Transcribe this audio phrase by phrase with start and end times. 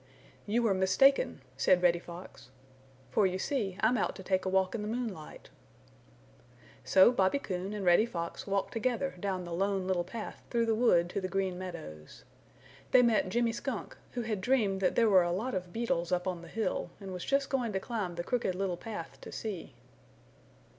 [0.47, 2.49] "You were mistaken," said Reddy Fox.
[3.11, 5.51] "For you see I'm out to take a walk in the moonlight."
[6.83, 10.73] So Bobby Coon and Reddy Fox walked together down the Lone Little Path through the
[10.73, 12.23] wood to the Green Meadows.
[12.89, 16.27] They met Jimmy Skunk, who had dreamed that there were a lot of beetles up
[16.27, 19.75] on the hill, and was just going to climb the Crooked Little Path to see.